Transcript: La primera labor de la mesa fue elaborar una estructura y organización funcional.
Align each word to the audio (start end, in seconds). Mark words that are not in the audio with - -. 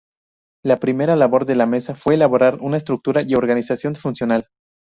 La 0.65 0.77
primera 0.79 1.15
labor 1.15 1.45
de 1.45 1.53
la 1.55 1.67
mesa 1.67 1.93
fue 1.93 2.15
elaborar 2.15 2.57
una 2.61 2.77
estructura 2.77 3.21
y 3.21 3.35
organización 3.35 3.93
funcional. 3.93 4.47